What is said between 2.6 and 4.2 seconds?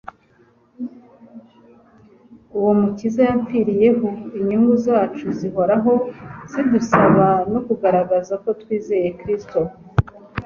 Umukiza yapfiriyeho.